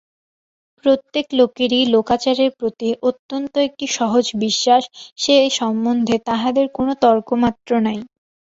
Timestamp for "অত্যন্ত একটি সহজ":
3.03-4.25